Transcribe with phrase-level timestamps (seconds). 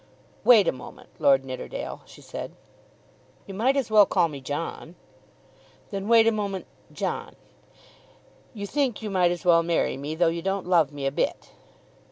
[0.43, 2.53] "Wait a moment, Lord Nidderdale," she said.
[3.45, 4.95] "You might as well call me John."
[5.91, 7.35] "Then wait a moment, John.
[8.55, 11.51] You think you might as well marry me, though you don't love me a bit."